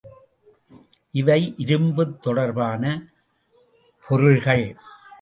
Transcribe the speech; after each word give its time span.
இவை 1.11 1.53
இரும்புத் 1.57 2.21
தொடர்பான 2.21 3.13
பொருள்கள். 4.07 4.77